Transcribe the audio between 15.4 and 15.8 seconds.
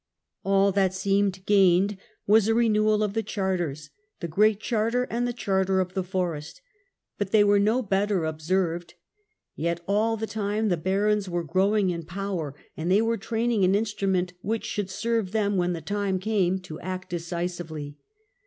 when